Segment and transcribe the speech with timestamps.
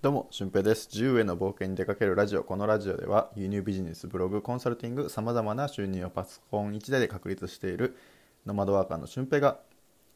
[0.00, 0.88] どうも、俊平です。
[0.92, 2.44] 自由への冒険に出かけるラジオ。
[2.44, 7.96] このラジオでは、輸入ビジネス、ブログ、コンサルティング、様々な収入をパソコン1台で確立している
[8.46, 9.58] ノマドワーカーの俊平が、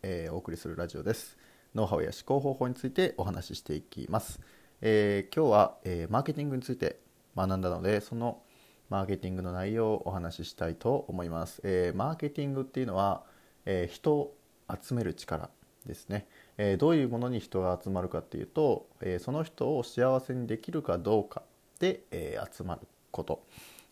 [0.03, 1.37] えーお送りするラジオです。
[1.75, 4.39] ノウハウや思考方法についてお話ししていきます。
[4.83, 7.01] えー今日は、えーマーケティングについて
[7.37, 8.41] 学んだので、その
[8.89, 11.61] マーケティングの内容をお話ししたいと思います。
[11.65, 13.25] えマーケティングっていうのは、
[13.67, 14.37] え人を
[14.81, 15.51] 集める力
[15.85, 16.27] ですね、
[16.59, 21.43] えーどういうものに人が集まるかっていうと、えーその人を幸せにできるかどうか
[21.79, 23.43] で、えー集まること、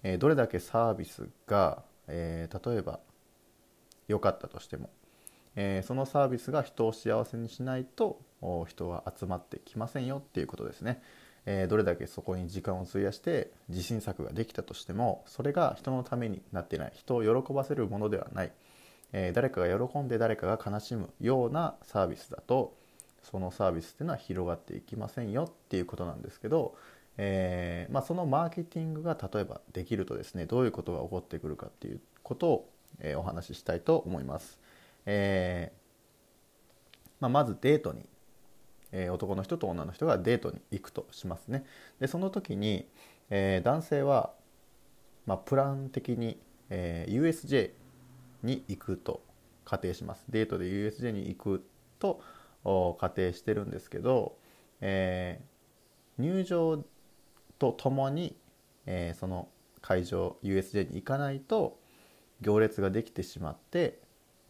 [0.02, 3.00] えーどれだけサービスが、え例えば
[4.08, 4.90] 良かったとしても、
[5.56, 8.20] えそのサービスが人を幸せにしないと
[8.68, 11.02] 人は集まってきませんよっていうことですね、
[11.46, 18.52] えどれだけそこに時間を費やして自信作ができたとしてもそれが人のためになってない人を喜ばせるものではない、
[19.12, 22.76] えー誰かが喜んで誰かが悲しむようなサービスだと
[23.22, 26.74] そのサービスっていうのは広がっていきませんよっていうことなんですけど、
[27.18, 34.58] えーまあ、そのマーケティングが例えばできるとですねどういうことが起こってくるかっていうことを、えーお話ししたいと思います。
[35.06, 35.80] えー
[37.20, 38.06] まあ、まずデートに、
[38.92, 41.64] えー男の人と女の人がデートに行くとしますね。
[42.00, 42.88] でその時に、
[43.28, 44.32] えー男性は、
[45.26, 47.72] まあ、プラン的に、えー USJ
[48.42, 49.22] に行くと
[49.64, 51.64] 仮定しますデートで USJ に行く
[51.98, 52.22] と
[52.98, 54.36] 仮定してるんですけど、
[54.80, 55.50] えー
[56.18, 56.84] 入場
[57.58, 58.36] とともに、
[58.84, 59.48] えーその
[59.80, 61.78] 会場 USJ に行かないと
[62.42, 64.00] 行列ができてしまって、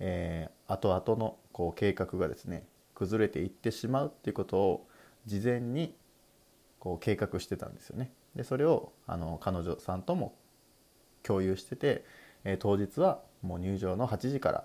[0.01, 4.89] えー後々のこう計画がですね崩れていってしまうっていうことを
[5.27, 5.95] 事前に
[6.79, 8.13] こう計画してたんですよね。
[8.35, 10.35] でそれをあの彼女さんとも
[11.23, 12.05] 共有してて、
[12.45, 14.65] えー当日はもう入場の8時から、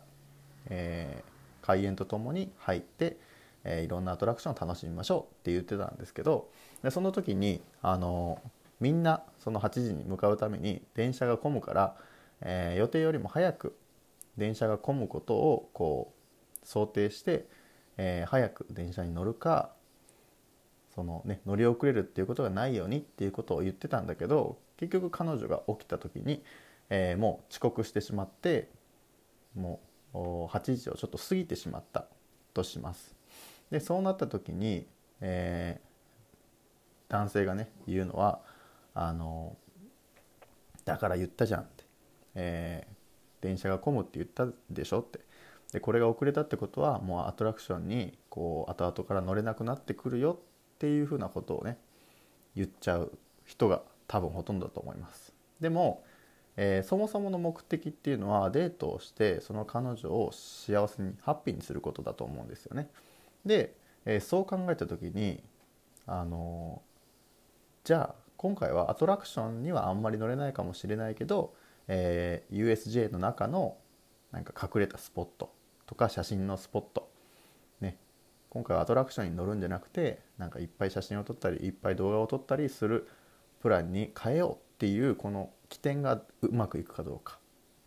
[0.70, 3.18] えー開演とともに入って、
[3.64, 6.50] えーいろんなアトラクションを楽しみましょうって言ってたんですけど
[6.84, 8.40] でその時にあの
[8.80, 11.96] みんなその8時に向かうために電車が混むから、
[12.42, 13.76] え予定よりも早く
[14.38, 16.14] 電車が混むことをこ
[16.64, 17.48] う想定して、
[17.98, 19.72] え早く電車に乗るか
[20.94, 26.44] そのね乗り遅れるっていうことがないようにっていうことを言ってたんだけど結局彼女が起きた時に、
[26.90, 28.70] えーもう遅刻してしまって
[29.56, 29.80] も
[30.14, 32.08] う8時をちょっと過ぎてしまった
[32.54, 33.16] とします。
[33.72, 34.88] でそうなった時に、
[35.22, 35.86] えー
[37.08, 38.42] 男性がね言うのは
[38.96, 39.56] あの
[40.86, 41.84] だから言ったじゃんって、
[42.36, 42.96] えー
[43.42, 45.20] 電車が混むって言ったでしょって。
[45.72, 50.40] でこれが遅れたってことはもうアトラクションにこう後々から乗れなくなってくるよ
[50.76, 51.78] っていうふうなことをね
[52.56, 53.12] 言っちゃう
[53.46, 55.34] 人が多分ほとんどだと思います。
[55.60, 56.04] でも、
[56.58, 62.90] えーそもそもの目的っていうのはデートをしてその彼女を幸せにハッピーにすることだと思うんですよね。
[63.46, 65.44] で、えーそう考えた時に
[66.08, 66.82] あの
[67.84, 71.54] じゃあ今回はアトラクションにはあんまり乗れないかもしれないけど、
[71.88, 73.78] えー USJ の中の
[74.32, 75.54] なんか隠れたスポット
[75.86, 77.10] とか写真のスポット
[77.82, 77.98] ね。
[78.50, 83.08] 今回はアトラクションに乗るんじゃなくてなんかいっぱい写真を撮ったりいっぱい動画を撮ったりする
[83.62, 87.40] プランに変えようっていうこの起点がうまくいくかどうか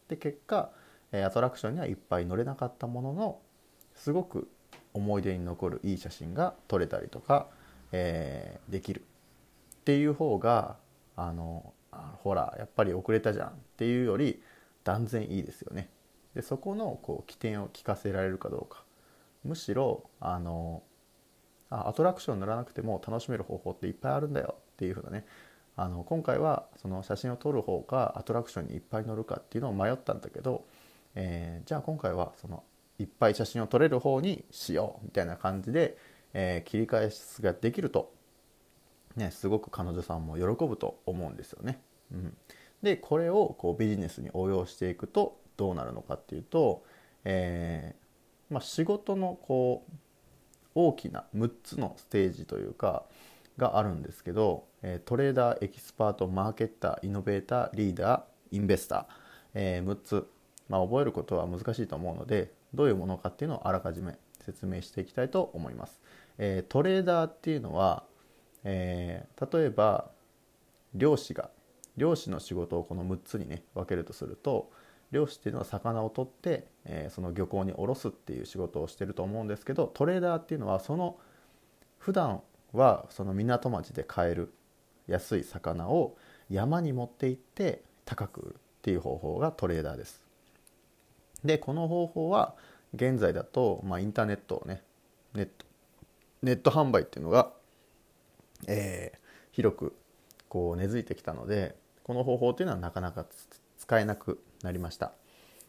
[0.09, 0.71] で結果、
[1.13, 3.39] アトラクションにはいっぱい乗れなかったものの
[3.95, 4.49] すごく
[4.95, 7.49] 思い出に残るいい写真が撮れたりとか、
[7.93, 10.77] えーできるっていう方が
[11.17, 11.73] あの
[12.23, 14.43] ほらやっぱり遅れたじゃんっていうより
[14.85, 15.89] 断然いいですよね。
[16.35, 18.85] でそこのこう起点を聞かせられるかどうか
[19.45, 20.83] むしろあの
[21.71, 25.25] アトラクション乗らなくても楽しめる方法っていっぱいあるんだよっていうふうなね
[25.79, 30.65] あの今回はその写真を撮る方かアトラクションにいっぱい乗るかっていうのを迷ったんだけど、
[31.15, 32.65] えーじゃあ今回はその
[32.99, 35.97] いっぱい写真を撮れる方にしようみたいな感じで、
[36.35, 38.13] えー切り返しができると
[39.19, 41.81] ね、すごく彼女さんも喜ぶと思うんですよね。
[42.13, 42.37] うん、
[42.83, 46.85] でこれをこうビジネスに応用していくとどうなるのかっていうと、
[47.25, 49.93] えーまあ、仕事のこう
[50.75, 53.05] 大きな6つのステージというか
[53.59, 59.05] があるんですけど、えトレーダーエキスパートマーケッターイノベーターリーダーインベスター、
[59.55, 60.29] え6つ、
[60.69, 66.01] まあ、覚えることは難しいと思うのでどういうものかっていうのをあらかじめ説明していきたいと思います。
[66.39, 68.05] えートレーダーっていうのは
[68.65, 70.11] えー例えば
[70.95, 71.51] 漁師が
[71.97, 74.71] 漁師の仕事をこの6つにね分けるとすると
[75.11, 81.19] 漁師っていうのは魚を取って、えーその漁港に卸すっていう仕事をしてると思うんですけどトレーダーっていうのはその
[81.99, 82.41] 普段
[82.73, 84.53] はその港町で買える
[85.07, 86.17] 安い魚を
[86.51, 90.23] 山に持って行って高く売るっていう方法がトレーダーです。
[91.45, 92.55] でこの方法は
[92.95, 94.83] 現在だと、まあ、インターネットをね
[95.35, 95.67] ネット
[96.43, 97.53] ネット販売っていうのが
[98.67, 99.19] えー、
[99.53, 99.97] 広く
[100.49, 103.27] こう根付いてきたのでこの方法っていうのはなかなか
[103.79, 105.13] 使えなくなりました、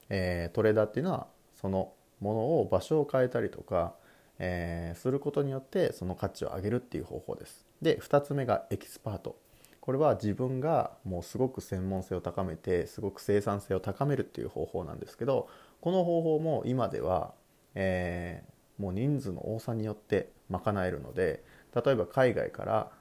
[0.10, 1.28] えー、トレーダーっていうのは
[1.60, 3.94] そのものを場所を変えたりとか、
[4.40, 7.66] えー、することによってその価値を上げるっていう方法です。
[7.82, 9.38] で2つ目がエキスパート。
[9.82, 15.50] これは自分がもうすごく専門性を高めてすごく生産性を高めるっていう方法なんですけど
[15.82, 17.34] この方法も今では、
[17.74, 21.44] えー、もう人数の多さによって賄えるので
[21.74, 22.92] 例えば海外から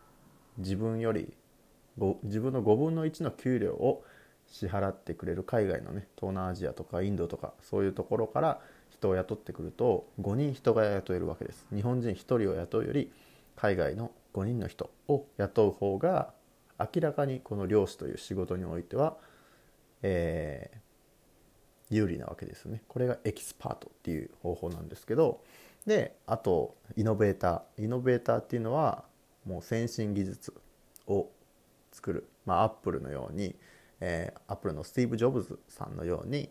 [0.56, 1.34] 自分より
[2.22, 4.02] 自分の5分の1の給料を
[4.46, 8.60] 支払ってくれる海外のね東南アジアとかインドとかそういうところから
[8.98, 11.66] 人を雇ってくると5人人が雇えるわけです。
[11.72, 13.12] 日本人1人を雇うより
[13.54, 16.32] 海外の5人の人を雇う方が
[16.78, 19.16] 明らかにこの漁師という仕事においては、
[20.02, 22.82] えー、有利なわけですね。
[22.88, 25.40] これがエキスパートっていう方法なんですけど
[25.86, 27.84] であとイノベーター。
[27.84, 29.04] イノベーターっていうのは
[29.46, 30.52] もう先進技術
[31.06, 31.28] を
[31.92, 32.28] 作る。
[32.44, 33.54] まあアップルのように、
[34.00, 36.50] えー、アップルのスティーブ・ジョブズさんのように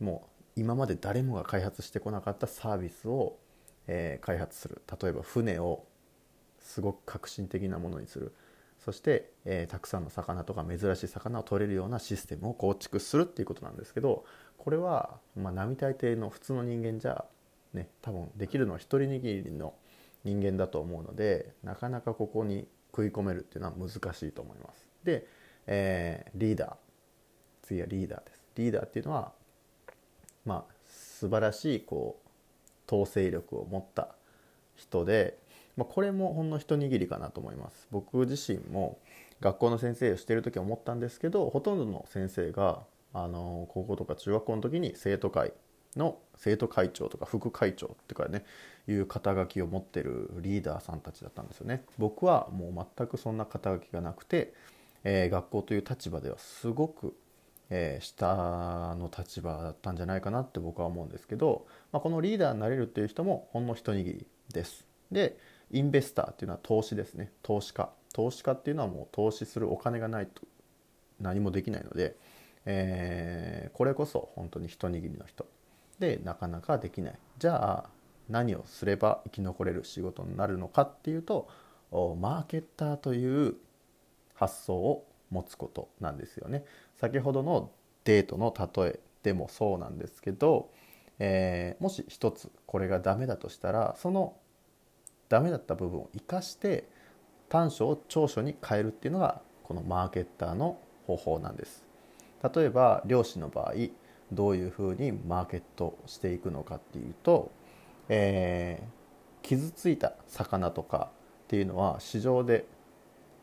[0.00, 3.38] もう今まで誰もが開発してこなかったサービスを、
[3.86, 5.84] えー、開発する例えば船を
[6.60, 8.34] すごく革新的なものにする
[8.84, 14.24] そして、えー、たくさんの魚とか珍しい魚を取れるようなシステムを構築するっていうことなんですけど
[14.58, 17.24] これは、まあ、並大抵の普通の人間じゃ
[17.72, 19.74] ね多分できるのは一人握りの
[20.24, 24.88] 人間だと思うのでなかなかここに食い込めるっていうのは難しいと思います。
[25.02, 25.26] で、
[25.66, 26.76] えー、リーダー
[27.62, 28.44] 次はリーダーです。
[28.54, 29.32] リーダーっていうのは
[30.44, 34.14] まあ素晴らしいこう統制力を持った
[34.76, 35.38] 人で
[35.76, 37.88] まあ、これもほんの一握りかなと思います。
[37.90, 38.98] 僕自身も
[39.40, 42.82] 学校の先生をしている時は思ったんですけどほとんどの先生が
[43.12, 45.52] あの高校とか中学校の時に生徒会
[45.96, 48.44] の生徒会長とか副会長っていうかね
[48.88, 51.84] いう肩書きを持ってるリーダーさんたちだったんですよね。
[51.98, 54.54] 僕はもう全くそんな肩書きがなくて、
[55.02, 57.14] えー、学校という立場ではすごく、
[57.70, 64.86] えー、下の立場だったんじゃないかなって僕は思うんですけど、まあ、このリーダーになれるっていう人もほんの一握りです。
[65.10, 65.36] で
[65.70, 67.32] インベスターっていうのは投資ですね。
[67.42, 67.90] 投資家。
[68.12, 70.42] 投資家っていうのはもう投資するお金がないと
[71.20, 72.16] 何もできないので、
[72.64, 75.46] えー、これこそ本当に一握りの人。
[75.98, 77.18] でなかなかできない。
[77.38, 77.90] じゃあ
[78.28, 81.48] 何をすれば生き残れる仕事になるのかっていうと
[81.90, 83.56] マーケッターという
[84.34, 86.64] 発想を持つことなんですよね。
[86.96, 87.70] 先ほどの
[88.04, 90.70] デートの例えでもそうなんですけど、
[91.18, 94.36] えー、もし一つこれがダメだとしたらその
[95.28, 96.88] ダメだった部分を生かして
[97.48, 101.84] 短所を長所に変えるっていうのがこのマーケッターの方法なんです。
[102.54, 103.74] 例えば漁師の場合
[104.32, 107.50] どういうふうにマーケットしていくのかっていうと、
[108.08, 111.10] えー、傷ついた魚とか
[111.44, 112.66] っていうのは市場で、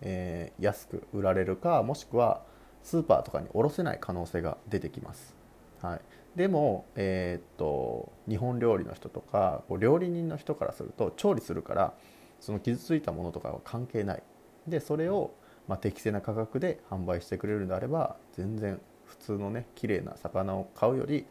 [0.01, 2.43] えー、安く売られるかもしくは
[2.83, 5.35] スーパーとかに卸せない可能性が出てきます、
[5.81, 6.01] はい、
[6.35, 11.93] でも、えー、っと日本料理の人とか料理人の人からすると調理するから
[12.39, 14.23] その傷ついたものとかは関係ない。
[14.67, 15.31] でそれを、
[15.67, 21.25] まあ、適正な価格で販売してくれるのであれば全然普通のね綺麗な魚を買うより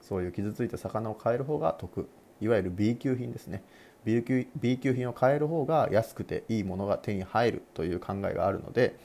[0.00, 2.08] そういう傷ついた魚を買える方が得。
[2.40, 3.62] いわゆる B 級品ですね。
[4.06, 8.96] B 級 B 級品を買える方が安くていいものが手に入るという考えがあるので、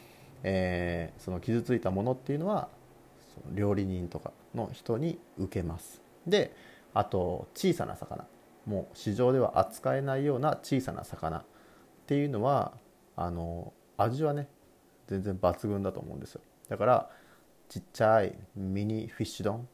[0.43, 2.69] えー、その傷ついたものっていうのは
[3.51, 6.01] 料理人とかの人に受けます。
[6.27, 6.55] で
[6.93, 8.25] あと小さな魚。
[8.67, 11.43] もう市場では扱えないような小さな魚っ
[12.05, 12.73] ていうのは
[13.15, 14.47] あの味はね
[15.07, 16.41] 全然抜群だと思うんですよ。
[16.69, 17.09] だから
[17.69, 19.67] ちっちゃいミニフィッシュ丼。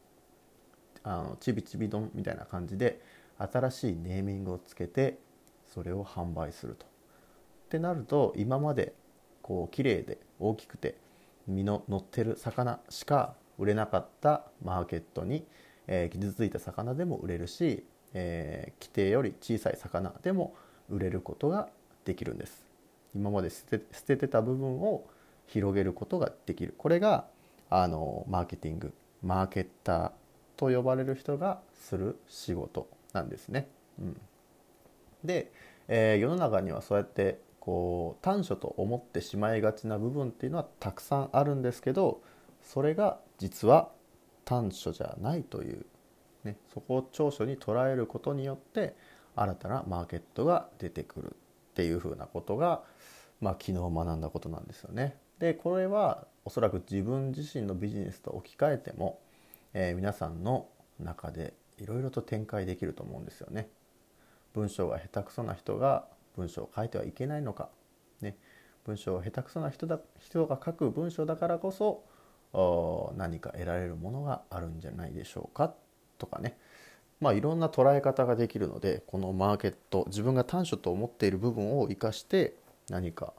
[1.04, 3.02] あのちびちび丼みたいな感じで
[3.38, 5.20] 新しいネーミングをつけて
[5.74, 6.86] それを販売すると。
[6.86, 6.90] っ
[7.70, 8.94] てなると今まで
[9.42, 10.96] こう綺麗で大きくて
[11.48, 15.46] 身の乗ってる魚しか売れなかったマーケットに、
[15.88, 20.56] えー、傷ついた魚でも売れるし、えー、規定より小さい魚でも
[20.90, 21.70] 売れることが
[22.06, 22.66] できるんです
[23.16, 25.06] 今まで捨て捨ててた部分を
[25.48, 27.26] 広げることができるこれが
[27.70, 28.94] あのマーケティング
[29.24, 30.12] マーケッター
[30.56, 33.68] と呼ばれる人がする仕事なんですね。
[34.00, 34.22] うん、
[35.24, 35.52] で、
[35.88, 42.22] えー、世の中にはそうやってこう短所と思ってしまいがちな部分っていうのはたくさんあるんですけど
[42.62, 43.90] それが実は
[44.46, 45.86] 短所じゃないという、
[46.44, 48.96] ね、そこを長所に捉えることによって
[49.36, 52.84] 新たなマーケットが出てくるっていうふうなことが、
[53.42, 55.18] まあ、昨日学んだことなんですよね。
[55.40, 59.20] でこれはおそらく自分自身のビジネスと置き換えても、
[59.74, 60.70] えー、皆さんの
[61.00, 63.70] 中でいろいろと展開できると思うんですよね。
[64.54, 67.70] 文章が下手くそな人が文章を書いてはいけないのか、
[68.22, 68.38] ね。
[68.86, 72.04] 文章を下手くそな人だ人が書く文章だからこそ
[73.18, 75.74] 何か得られるものがあるんじゃないでしょうか
[76.18, 76.58] とかね。
[77.20, 82.56] まあいろんな捉え方ができるのでこのマーケット自分が短所と思っている部分を生かして
[82.90, 83.34] 何か、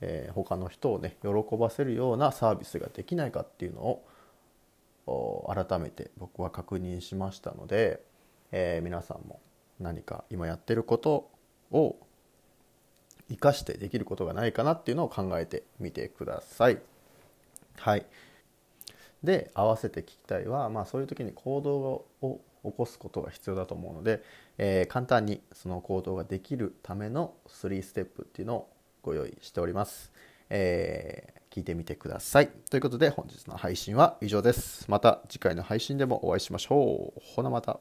[0.00, 4.00] えー、他の人をね喜ばせるようなサービスができないかっていうの
[5.06, 8.02] を改めて僕は確認しましたので、
[8.50, 9.40] えー、皆さんも
[9.80, 11.30] 何か今やってること
[11.70, 11.96] を
[13.28, 16.78] 生かしてできることがないかなっていうのを考えてみてください。
[17.76, 18.06] はい。
[19.22, 24.22] で合わせて聞きたいは、まあ、そういう時に行動を起こすことが必要だと思うので、
[24.58, 28.68] えー、簡単にその行動ができるための3ステップっていうのを
[29.02, 30.12] ご用意しております。
[30.50, 32.48] えー、聞いてみてください。
[32.70, 34.86] ということで本日の配信は以上です。
[34.88, 37.20] また次回の配信でもお会いしましょう。
[37.34, 37.80] ほなまた。